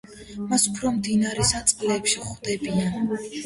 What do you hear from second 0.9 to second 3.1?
მდინარის წყლებში ხვდებიან.